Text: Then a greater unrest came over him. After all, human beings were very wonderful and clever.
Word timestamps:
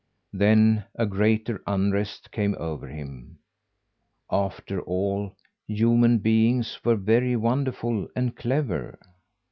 Then 0.33 0.85
a 0.95 1.05
greater 1.05 1.61
unrest 1.67 2.31
came 2.31 2.55
over 2.57 2.87
him. 2.87 3.37
After 4.31 4.81
all, 4.81 5.35
human 5.67 6.17
beings 6.17 6.79
were 6.83 6.95
very 6.95 7.35
wonderful 7.35 8.07
and 8.15 8.35
clever. 8.35 8.97